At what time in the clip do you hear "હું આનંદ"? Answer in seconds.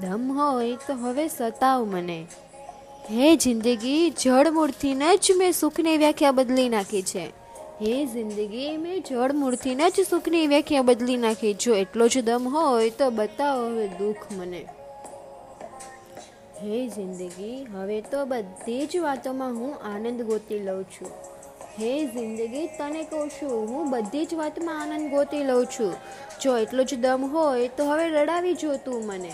19.52-20.22